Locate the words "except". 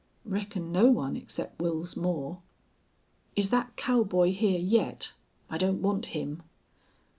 1.15-1.59